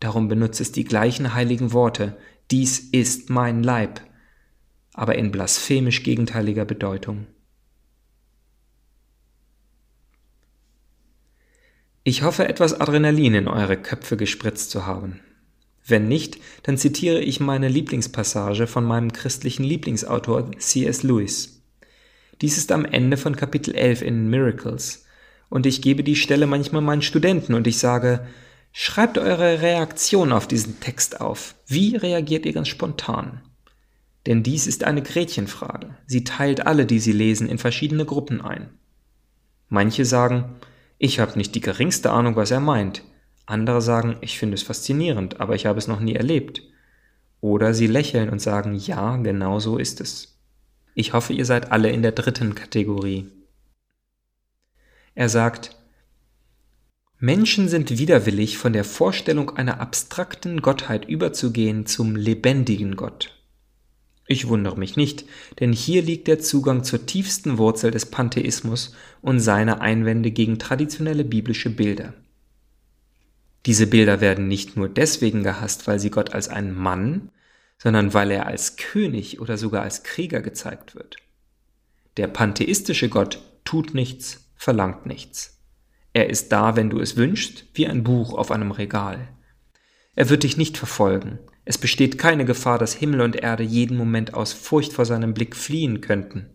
[0.00, 2.16] Darum benutzt es die gleichen heiligen Worte,
[2.50, 4.00] dies ist mein Leib,
[4.94, 7.26] aber in blasphemisch gegenteiliger Bedeutung.
[12.02, 15.20] Ich hoffe, etwas Adrenalin in eure Köpfe gespritzt zu haben.
[15.86, 21.02] Wenn nicht, dann zitiere ich meine Lieblingspassage von meinem christlichen Lieblingsautor C.S.
[21.02, 21.62] Lewis.
[22.40, 25.04] Dies ist am Ende von Kapitel 11 in Miracles
[25.50, 28.26] und ich gebe die Stelle manchmal meinen Studenten und ich sage,
[28.72, 31.54] schreibt eure Reaktion auf diesen Text auf.
[31.66, 33.42] Wie reagiert ihr ganz spontan?
[34.26, 35.96] Denn dies ist eine Gretchenfrage.
[36.06, 38.70] Sie teilt alle, die sie lesen, in verschiedene Gruppen ein.
[39.68, 40.56] Manche sagen,
[40.98, 43.02] ich habe nicht die geringste Ahnung, was er meint.
[43.46, 46.62] Andere sagen, ich finde es faszinierend, aber ich habe es noch nie erlebt.
[47.40, 50.38] Oder sie lächeln und sagen, ja, genau so ist es.
[50.94, 53.30] Ich hoffe, ihr seid alle in der dritten Kategorie.
[55.14, 55.76] Er sagt,
[57.22, 63.36] Menschen sind widerwillig, von der Vorstellung einer abstrakten Gottheit überzugehen zum lebendigen Gott.
[64.26, 65.26] Ich wundere mich nicht,
[65.60, 71.24] denn hier liegt der Zugang zur tiefsten Wurzel des Pantheismus und seine Einwände gegen traditionelle
[71.24, 72.14] biblische Bilder.
[73.66, 77.28] Diese Bilder werden nicht nur deswegen gehasst, weil sie Gott als einen Mann,
[77.76, 81.16] sondern weil er als König oder sogar als Krieger gezeigt wird.
[82.16, 85.59] Der pantheistische Gott tut nichts, verlangt nichts.
[86.12, 89.28] Er ist da, wenn du es wünschst, wie ein Buch auf einem Regal.
[90.16, 91.38] Er wird dich nicht verfolgen.
[91.64, 95.54] Es besteht keine Gefahr, dass Himmel und Erde jeden Moment aus Furcht vor seinem Blick
[95.54, 96.46] fliehen könnten.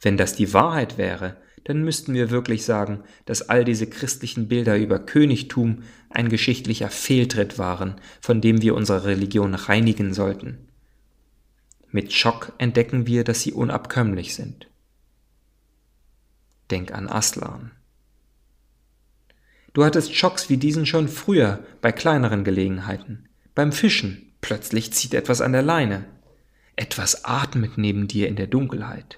[0.00, 4.78] Wenn das die Wahrheit wäre, dann müssten wir wirklich sagen, dass all diese christlichen Bilder
[4.78, 10.68] über Königtum ein geschichtlicher Fehltritt waren, von dem wir unsere Religion reinigen sollten.
[11.90, 14.68] Mit Schock entdecken wir, dass sie unabkömmlich sind.
[16.70, 17.72] Denk an Aslan.
[19.76, 23.28] Du hattest Schocks wie diesen schon früher bei kleineren Gelegenheiten.
[23.54, 26.06] Beim Fischen plötzlich zieht etwas an der Leine.
[26.74, 29.16] Etwas atmet neben dir in der Dunkelheit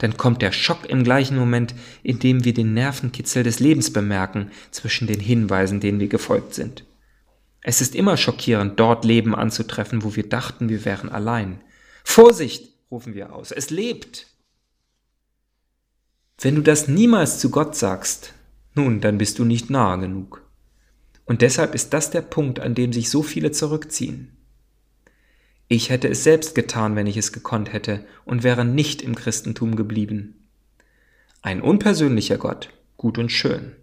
[0.00, 4.50] dann kommt der Schock im gleichen Moment, in dem wir den Nervenkitzel des Lebens bemerken
[4.70, 6.84] zwischen den Hinweisen, denen wir gefolgt sind.
[7.62, 11.60] Es ist immer schockierend, dort Leben anzutreffen, wo wir dachten, wir wären allein.
[12.02, 12.70] Vorsicht!
[12.90, 13.52] rufen wir aus.
[13.52, 14.26] Es lebt.
[16.40, 18.32] Wenn du das niemals zu Gott sagst,
[18.74, 20.46] nun, dann bist du nicht nahe genug.
[21.24, 24.36] Und deshalb ist das der Punkt, an dem sich so viele zurückziehen.
[25.68, 29.76] Ich hätte es selbst getan, wenn ich es gekonnt hätte, und wäre nicht im Christentum
[29.76, 30.48] geblieben.
[31.42, 33.76] Ein unpersönlicher Gott, gut und schön.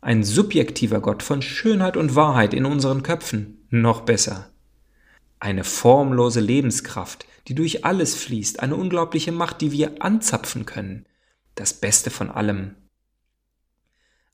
[0.00, 4.50] Ein subjektiver Gott von Schönheit und Wahrheit in unseren Köpfen, noch besser.
[5.40, 11.06] Eine formlose Lebenskraft, die durch alles fließt, eine unglaubliche Macht, die wir anzapfen können,
[11.54, 12.76] das Beste von allem.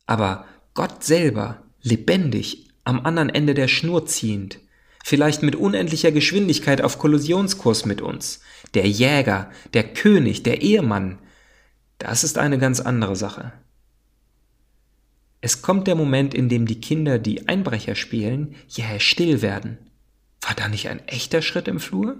[0.07, 4.61] Aber Gott selber, lebendig, am anderen Ende der Schnur ziehend,
[5.05, 8.41] vielleicht mit unendlicher Geschwindigkeit auf Kollisionskurs mit uns,
[8.75, 11.19] der Jäger, der König, der Ehemann,
[11.99, 13.53] das ist eine ganz andere Sache.
[15.41, 19.79] Es kommt der Moment, in dem die Kinder, die Einbrecher spielen, jäh still werden.
[20.41, 22.19] War da nicht ein echter Schritt im Flur?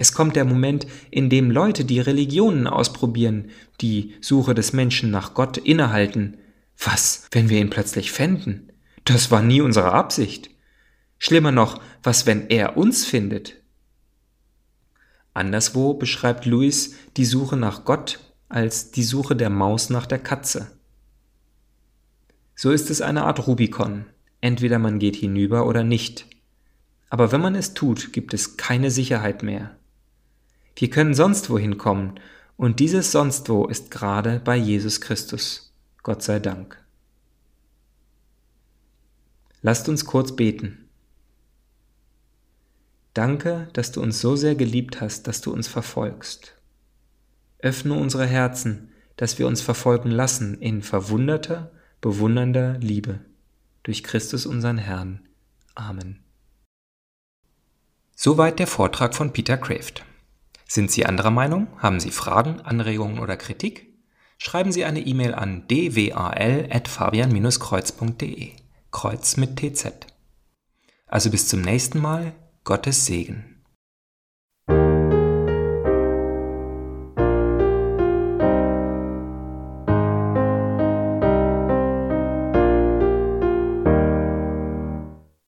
[0.00, 3.50] Es kommt der Moment, in dem Leute, die Religionen ausprobieren,
[3.82, 6.38] die Suche des Menschen nach Gott innehalten.
[6.82, 8.72] Was, wenn wir ihn plötzlich fänden?
[9.04, 10.48] Das war nie unsere Absicht.
[11.18, 13.56] Schlimmer noch, was, wenn er uns findet?
[15.34, 20.70] Anderswo beschreibt Louis die Suche nach Gott als die Suche der Maus nach der Katze.
[22.54, 24.06] So ist es eine Art Rubikon.
[24.40, 26.24] Entweder man geht hinüber oder nicht.
[27.10, 29.76] Aber wenn man es tut, gibt es keine Sicherheit mehr.
[30.80, 32.18] Wir können sonst wohin kommen,
[32.56, 35.74] und dieses Sonstwo ist gerade bei Jesus Christus.
[36.02, 36.82] Gott sei Dank.
[39.60, 40.88] Lasst uns kurz beten.
[43.12, 46.56] Danke, dass du uns so sehr geliebt hast, dass du uns verfolgst.
[47.58, 53.20] Öffne unsere Herzen, dass wir uns verfolgen lassen in verwunderter, bewundernder Liebe.
[53.82, 55.28] Durch Christus unseren Herrn.
[55.74, 56.20] Amen.
[58.16, 60.06] Soweit der Vortrag von Peter Kraft.
[60.72, 61.66] Sind Sie anderer Meinung?
[61.78, 63.92] Haben Sie Fragen, Anregungen oder Kritik?
[64.38, 68.52] Schreiben Sie eine E-Mail an dwal.fabian-kreuz.de.
[68.92, 70.06] Kreuz mit TZ.
[71.08, 72.34] Also bis zum nächsten Mal.
[72.62, 73.49] Gottes Segen.